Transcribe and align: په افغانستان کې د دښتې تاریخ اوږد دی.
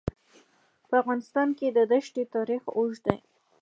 په 0.87 0.95
افغانستان 1.01 1.47
کې 1.57 1.67
د 1.69 1.79
دښتې 1.91 2.23
تاریخ 2.35 2.63
اوږد 2.77 3.01
دی. 3.07 3.17